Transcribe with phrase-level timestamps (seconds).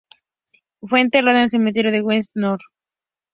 [0.81, 2.57] Fue enterrado en el cementerio de West Norwood.